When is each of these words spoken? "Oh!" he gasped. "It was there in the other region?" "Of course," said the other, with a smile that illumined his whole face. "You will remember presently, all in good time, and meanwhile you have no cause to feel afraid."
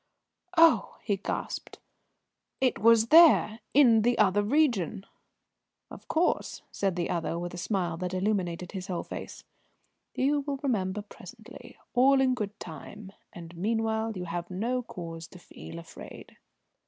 "Oh!" 0.57 0.97
he 1.03 1.15
gasped. 1.17 1.77
"It 2.59 2.79
was 2.79 3.09
there 3.09 3.59
in 3.71 4.01
the 4.01 4.17
other 4.17 4.41
region?" 4.41 5.05
"Of 5.91 6.07
course," 6.07 6.63
said 6.71 6.95
the 6.95 7.11
other, 7.11 7.37
with 7.37 7.53
a 7.53 7.57
smile 7.59 7.97
that 7.97 8.15
illumined 8.15 8.71
his 8.71 8.87
whole 8.87 9.03
face. 9.03 9.43
"You 10.15 10.39
will 10.47 10.57
remember 10.63 11.03
presently, 11.03 11.77
all 11.93 12.19
in 12.19 12.33
good 12.33 12.59
time, 12.59 13.11
and 13.31 13.55
meanwhile 13.55 14.17
you 14.17 14.25
have 14.25 14.49
no 14.49 14.81
cause 14.81 15.27
to 15.27 15.37
feel 15.37 15.77
afraid." 15.77 16.35